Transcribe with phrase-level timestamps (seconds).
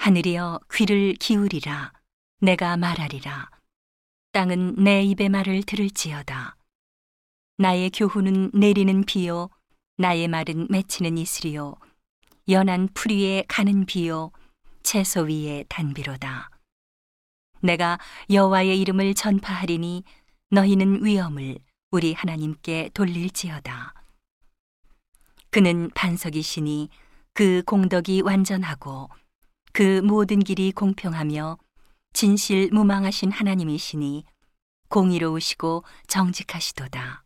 [0.00, 1.92] 하늘이여 귀를 기울이라.
[2.40, 3.50] 내가 말하리라.
[4.32, 6.56] 땅은 내 입의 말을 들을지어다.
[7.58, 9.50] 나의 교훈은 내리는 비요.
[9.98, 11.74] 나의 말은 맺히는 이슬이요.
[12.48, 14.32] 연한 풀 위에 가는 비요.
[14.82, 16.48] 채소 위에 단비로다.
[17.60, 17.98] 내가
[18.30, 20.04] 여호와의 이름을 전파하리니
[20.48, 21.58] 너희는 위엄을
[21.90, 23.92] 우리 하나님께 돌릴지어다.
[25.50, 26.88] 그는 반석이시니
[27.34, 29.10] 그 공덕이 완전하고
[29.72, 31.58] 그 모든 길이 공평하며
[32.12, 34.24] 진실 무망하신 하나님이시니
[34.88, 37.24] 공의로우시고 정직하시도다.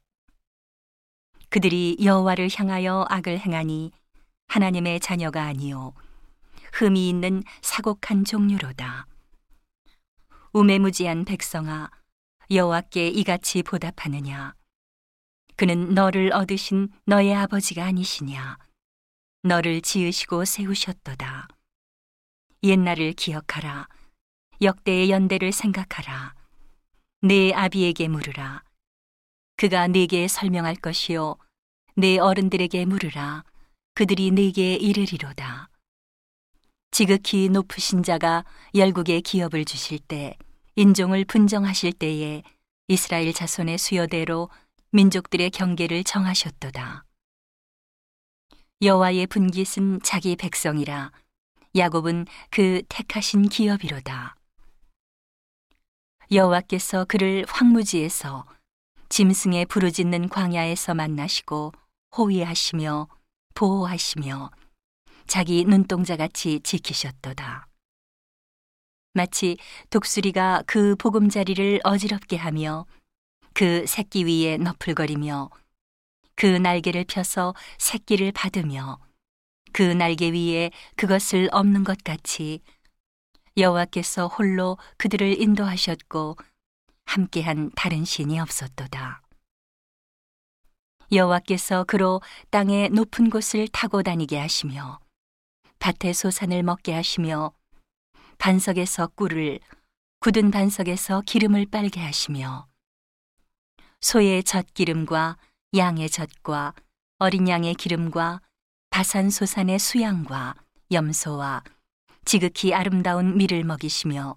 [1.48, 3.92] 그들이 여호와를 향하여 악을 행하니
[4.48, 5.94] 하나님의 자녀가 아니요
[6.74, 9.06] 흠이 있는 사곡한 종류로다.
[10.52, 11.90] 우매무지한 백성아
[12.50, 14.54] 여호와께 이같이 보답하느냐
[15.56, 18.58] 그는 너를 얻으신 너의 아버지가 아니시냐
[19.42, 21.48] 너를 지으시고 세우셨도다.
[22.64, 23.88] 옛날을 기억하라.
[24.62, 26.34] 역대의 연대를 생각하라.
[27.20, 28.62] 내 아비에게 물으라.
[29.56, 31.36] 그가 네게 설명할 것이요.
[31.94, 33.44] 내 어른들에게 물으라.
[33.94, 35.68] 그들이 네게 이르리로다.
[36.90, 40.38] 지극히 높으신 자가 열국의 기업을 주실 때,
[40.74, 42.42] 인종을 분정하실 때에
[42.88, 44.48] 이스라엘 자손의 수요대로
[44.90, 47.04] 민족들의 경계를 정하셨도다.
[48.80, 51.12] 여호와의 분깃은 자기 백성이라
[51.76, 54.36] 야곱은 그 택하신 기업이로다.
[56.30, 58.46] 여호와께서 그를 황무지에서
[59.08, 61.72] 짐승의 부르짖는 광야에서 만나시고
[62.16, 63.08] 호위하시며
[63.54, 64.50] 보호하시며
[65.26, 67.66] 자기 눈동자같이 지키셨도다.
[69.12, 69.56] 마치
[69.90, 72.86] 독수리가 그 보금자리를 어지럽게 하며
[73.52, 75.50] 그 새끼 위에 너풀거리며
[76.36, 78.98] 그 날개를 펴서 새끼를 받으며
[79.74, 82.60] 그 날개 위에 그것을 없는 것 같이
[83.56, 86.36] 여호와께서 홀로 그들을 인도하셨고
[87.06, 89.20] 함께한 다른 신이 없었도다.
[91.10, 95.00] 여호와께서 그로 땅의 높은 곳을 타고 다니게 하시며
[95.80, 97.52] 밭의 소산을 먹게 하시며
[98.38, 99.58] 반석에서 꿀을
[100.20, 102.68] 굳은 반석에서 기름을 빨게 하시며
[104.00, 105.36] 소의 젖기름과
[105.76, 106.74] 양의 젖과
[107.18, 108.40] 어린 양의 기름과
[108.94, 110.54] 바산소산의 수양과
[110.92, 111.64] 염소와
[112.24, 114.36] 지극히 아름다운 밀을 먹이시며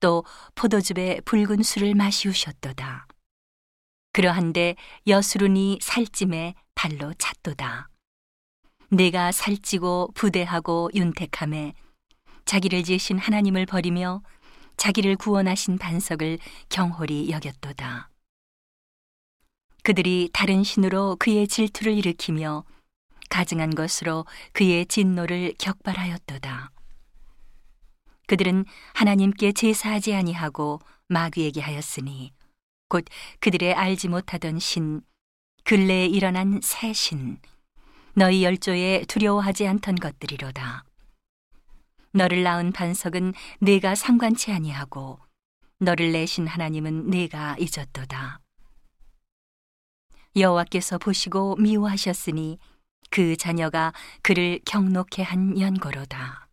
[0.00, 0.24] 또
[0.56, 3.06] 포도즙에 붉은 술을 마시우셨도다.
[4.12, 4.74] 그러한데
[5.06, 7.88] 여수run이 살찜에 발로 찼도다.
[8.90, 11.74] 내가 살찌고 부대하고 윤택함에
[12.46, 14.24] 자기를 지으신 하나님을 버리며
[14.76, 18.10] 자기를 구원하신 반석을 경홀히 여겼도다.
[19.84, 22.64] 그들이 다른 신으로 그의 질투를 일으키며
[23.30, 26.70] 가증한 것으로 그의 진노를 격발하였도다.
[28.26, 28.64] 그들은
[28.94, 32.32] 하나님께 제사하지 아니하고 마귀에게 하였으니
[32.88, 33.04] 곧
[33.40, 35.02] 그들의 알지 못하던 신
[35.64, 37.38] 근래에 일어난 새 신
[38.14, 40.84] 너희 열조에 두려워하지 않던 것들이로다.
[42.12, 45.18] 너를 낳은 반석은 내가 상관치 아니하고
[45.80, 48.40] 너를 내신 하나님은 내가 잊었도다.
[50.36, 52.58] 여호와께서 보시고 미워하셨으니
[53.10, 53.92] 그 자녀가
[54.22, 56.48] 그를 경록해 한 연고로다.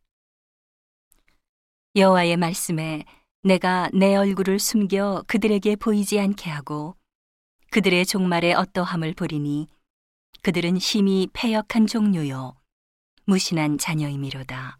[1.95, 3.03] 여호와의 말씀에
[3.43, 6.95] 내가 내 얼굴을 숨겨 그들에게 보이지 않게 하고
[7.71, 9.67] 그들의 종말에 어떠함을 보리니
[10.41, 12.55] 그들은 심히 패역한 종류요
[13.25, 14.77] 무신한 자녀이미로다.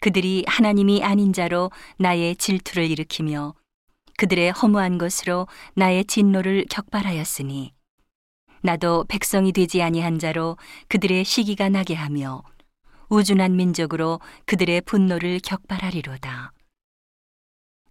[0.00, 3.54] 그들이 하나님이 아닌 자로 나의 질투를 일으키며
[4.18, 7.75] 그들의 허무한 것으로 나의 진노를 격발하였으니
[8.62, 10.56] 나도 백성이 되지 아니한 자로
[10.88, 12.42] 그들의 시기가 나게 하며
[13.08, 16.52] 우준한 민족으로 그들의 분노를 격발하리로다.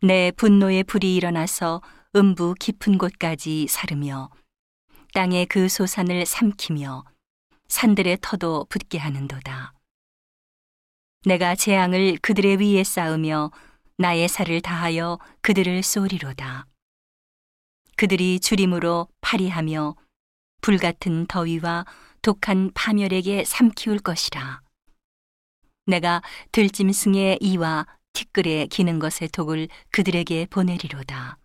[0.02, 1.82] 내 분노의 불이 일어나서
[2.16, 4.30] 음부 깊은 곳까지 사르며
[5.14, 7.06] 땅의 그 소산을 삼키며
[7.68, 9.74] 산들의 터도 붙게 하는도다.
[11.26, 13.52] 내가 재앙을 그들의 위에 쌓으며
[13.98, 16.68] 나의 살을 다하여 그들을 쏘리로다.
[17.96, 19.96] 그들이 주림으로 파리하며
[20.66, 21.86] 불같은 더위와
[22.24, 24.62] 독한 파멸에게 삼키울 것이라.
[25.86, 26.24] 내가
[26.54, 31.38] 들짐승의 이와 티끌에 기는 것의 독을 그들에게 보내리로다.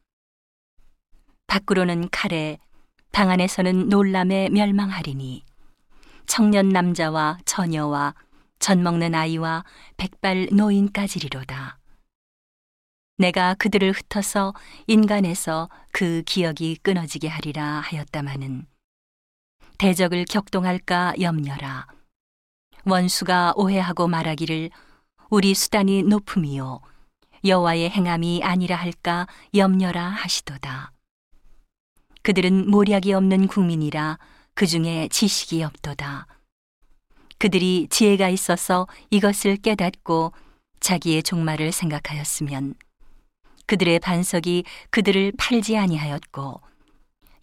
[1.48, 2.56] 밖으로는 칼에,
[3.12, 5.44] 방 안에서는 놀람에 멸망하리니
[6.26, 8.14] 청년 남자와 처녀와
[8.58, 9.64] 젖 먹는 아이와
[9.98, 11.78] 백발 노인까지리로다.
[13.18, 14.54] 내가 그들을 흩어서
[14.86, 18.64] 인간에서 그 기억이 끊어지게 하리라 하였다마는
[19.80, 21.86] 대적을 격동할까 염려라.
[22.84, 24.68] 원수가 오해하고 말하기를
[25.30, 26.82] 우리 수단이 높음이요
[27.46, 30.92] 여호와의 행함이 아니라 할까 염려라 하시도다.
[32.20, 34.18] 그들은 모략이 없는 국민이라
[34.52, 36.26] 그 중에 지식이 없도다.
[37.38, 40.34] 그들이 지혜가 있어서 이것을 깨닫고
[40.80, 42.74] 자기의 종말을 생각하였으면
[43.64, 46.60] 그들의 반석이 그들을 팔지 아니하였고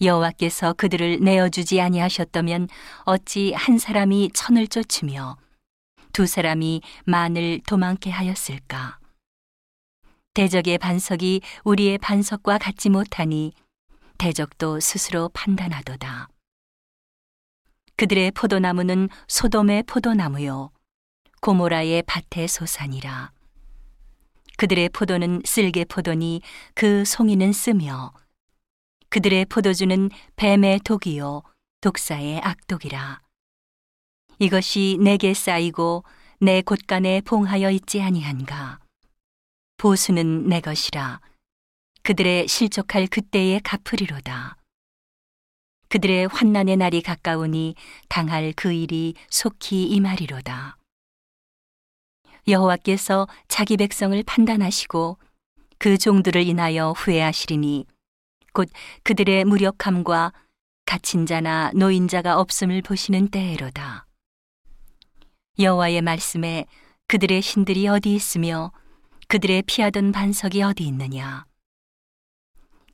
[0.02, 2.68] 여호와께서 그들을 내어주지 아니하셨다면
[3.04, 5.38] 어찌 한 사람이 천을 쫓으며
[6.14, 9.00] 두 사람이 만을 도망케 하였을까?
[10.34, 13.54] 대적의 반석이 우리의 반석과 같지 못하니
[14.18, 16.30] 대적도 스스로 판단하도다.
[17.96, 20.70] 그들의 포도나무는 소돔의 포도나무요,
[21.42, 23.32] 고모라의 밭의 소산이라.
[24.58, 26.42] 그들의 포도는 쓸개 포도니
[26.76, 28.14] 그 송이는 쓰며
[29.10, 31.44] 그들의 포도주는 뱀의 독이요
[31.82, 33.22] 독사의 악독이라.
[34.40, 36.04] 이것이 내게 쌓이고
[36.40, 38.80] 내 곳간에 봉하여 있지 아니한가.
[39.78, 41.22] 보수는 내 것이라.
[42.04, 44.58] 그들의 실족할 그때에 갚으리로다.
[45.90, 47.76] 그들의 환난의 날이 가까우니
[48.10, 50.78] 당할 그 일이 속히 임하리로다.
[52.48, 55.18] 여호와께서 자기 백성을 판단하시고
[55.80, 57.86] 그 종들을 인하여 후회하시리니
[58.58, 58.68] 곧
[59.04, 60.34] 그들의 무력함과
[60.88, 64.08] 갇힌 자나 노인자가 없음을 보시는 때에로다.
[65.60, 66.66] 여호와의 말씀에
[67.08, 68.72] 그들의 신들이 어디 있으며
[69.28, 71.46] 그들의 피하던 반석이 어디 있느냐.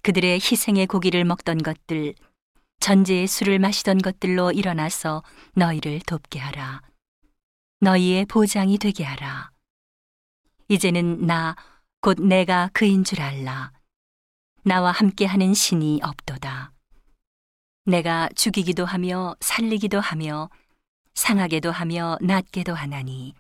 [0.01, 2.13] 그들의 희생의 고기를 먹던 것들,
[2.81, 5.23] 전제의 술을 마시던 것들로 일어나서
[5.53, 6.81] 너희를 돕게 하라.
[7.79, 9.51] 너희의 보장이 되게 하라.
[10.67, 11.55] 이제는 나,
[12.01, 13.71] 곧 내가 그인 줄 알라.
[14.65, 16.71] 나와 함께하는 신이 없도다.
[17.85, 20.49] 내가 죽이기도 하며 살리기도 하며
[21.15, 23.33] 상하게도 하며 낫게도 하나니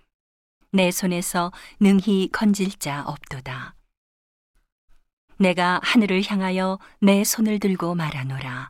[0.73, 3.73] 내 손에서 능히 건질 자 없도다.
[5.37, 8.69] 내가 하늘을 향하여 내 손을 들고 말하노라.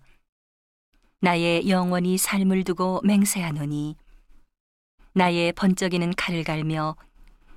[1.21, 3.95] 나의 영원히 삶을 두고 맹세하노니
[5.13, 6.97] 나의 번쩍이는 칼을 갈며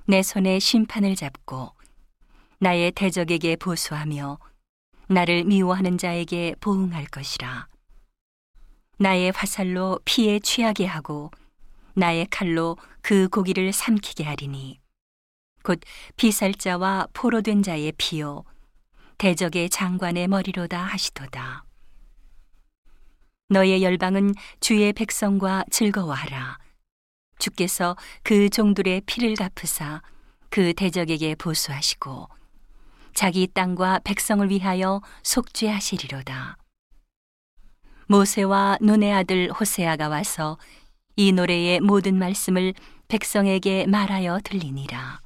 [0.05, 1.73] 내 손에 심판을 잡고
[2.57, 4.39] 나의 대적에게 보수하며
[5.07, 7.67] 나를 미워하는 자에게 보응할 것이라.
[8.99, 11.31] 나의 화살로 피에 취하게 하고
[11.93, 14.79] 나의 칼로 그 고기를 삼키게 하리니
[15.63, 15.79] 곧
[16.15, 18.43] 비살자와 포로된 자의 피요
[19.17, 21.63] 대적의 장관의 머리로다 하시도다.
[23.49, 26.57] 너의 열방은 주의 백성과 즐거워하라.
[27.39, 30.01] 주께서 그 종들의 피를 갚으사
[30.49, 32.27] 그 대적에게 보수하시고
[33.17, 36.55] 자기 땅과 백성을 위하여 속죄하시리로다.
[38.05, 40.59] 모세와 눈의 아들 호세아가 와서
[41.15, 42.75] 이 노래의 모든 말씀을
[43.07, 45.19] 백성에게 말하여 들리니라.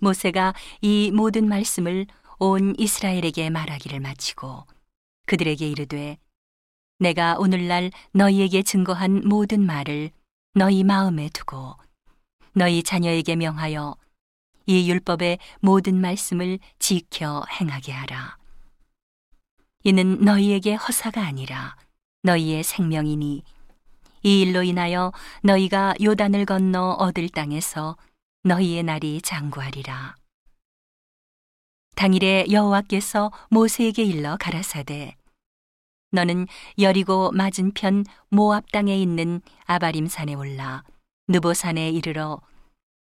[0.00, 0.52] 모세가
[0.82, 2.06] 이 모든 말씀을
[2.38, 4.66] 온 이스라엘에게 말하기를 마치고
[5.24, 6.18] 그들에게 이르되
[6.98, 10.10] 내가 오늘날 너희에게 증거한 모든 말을
[10.52, 11.76] 너희 마음에 두고
[12.52, 13.96] 너희 자녀에게 명하여
[14.66, 18.36] 이 율법의 모든 말씀을 지켜 행하게 하라.
[19.84, 21.76] 이는 너희에게 허사가 아니라
[22.22, 23.42] 너희의 생명이니
[24.24, 25.12] 이 일로 인하여
[25.42, 27.96] 너희가 요단을 건너 얻을 땅에서
[28.44, 30.14] 너희의 날이 장구하리라.
[31.96, 35.16] 당일에 여호와께서 모세에게 일러 가라사대
[36.10, 36.46] 너는
[36.78, 40.84] 여리고 맞은편 모압 땅에 있는 아바림 산에 올라
[41.28, 42.40] 느보 산에 이르러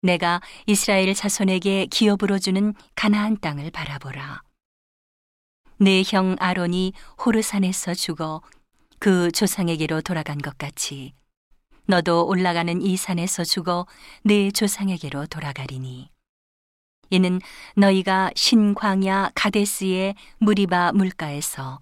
[0.02, 4.42] 내가 이스라엘 자손에게 기업으로 주는 가나안 땅을 바라보라.
[5.80, 8.42] 내 형 아론이 호르산에서 죽어
[9.00, 11.14] 그 조상에게로 돌아간 것 같이
[11.86, 13.86] 너도 올라가는 이 산에서 죽어
[14.24, 16.10] 내 조상에게로 돌아가리니
[17.12, 17.40] 이는
[17.76, 21.80] 너희가 신광야 가데스의 무리바 물가에서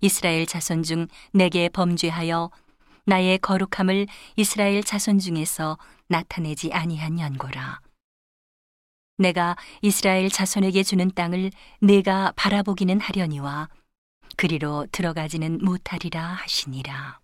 [0.00, 2.50] 이스라엘 자손 중 내게 범죄하여
[3.06, 7.80] 나의 거룩함을 이스라엘 자손 중에서 나타내지 아니한 연고라.
[9.18, 13.68] 내가 이스라엘 자손에게 주는 땅을 내가 바라보기는 하려니와
[14.36, 17.20] 그리로 들어가지는 못하리라 하시니라.